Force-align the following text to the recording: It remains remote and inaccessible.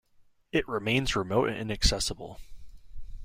It 0.51 0.67
remains 0.67 1.15
remote 1.15 1.49
and 1.49 1.55
inaccessible. 1.59 2.39